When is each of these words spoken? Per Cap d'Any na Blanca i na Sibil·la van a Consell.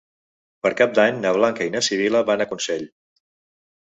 Per 0.65 0.69
Cap 0.79 0.95
d'Any 0.99 1.21
na 1.25 1.33
Blanca 1.39 1.67
i 1.67 1.73
na 1.75 1.83
Sibil·la 1.89 2.23
van 2.31 2.45
a 2.47 2.51
Consell. 2.55 2.87